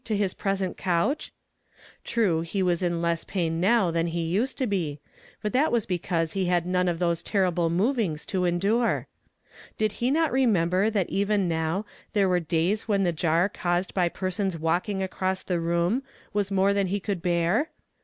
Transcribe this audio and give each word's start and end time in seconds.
to 0.03 0.17
liis 0.17 0.33
j)resent 0.35 0.77
couch? 0.77 1.31
''J'ruf, 2.03 2.43
he 2.45 2.63
was 2.63 2.81
in 2.81 3.03
ii 3.03 3.05
ss 3.11 3.23
pai'i 3.23 3.51
now 3.51 3.91
than 3.91 4.07
he 4.07 4.23
used 4.23 4.57
to 4.57 4.63
]x', 4.65 4.99
but 5.43 5.53
thiit 5.53 5.69
was 5.69 5.85
Ikk 5.85 6.01
uusc 6.07 6.31
he 6.33 6.47
lunl 6.47 6.65
none 6.65 6.87
of 6.87 6.97
those 6.97 7.21
terrible 7.21 7.69
movings 7.69 8.25
to 8.25 8.41
endun. 8.41 9.05
Did 9.77 9.93
Ik; 10.01 10.11
not 10.11 10.31
re 10.31 10.47
memljer 10.47 10.91
that 10.91 11.07
even 11.11 11.47
now 11.47 11.85
theie 12.15 12.27
wert 12.27 12.47
days 12.47 12.85
wlien 12.85 13.03
the 13.03 13.11
jar 13.11 13.47
caused 13.47 13.93
by 13.93 14.09
pei'sons 14.09 14.57
walking 14.57 15.03
across 15.03 15.43
tlie 15.43 15.63
room 15.63 16.01
was 16.33 16.49
more 16.49 16.73
than 16.73 16.87
he 16.87 16.99
could 16.99 17.21
bear? 17.21 17.69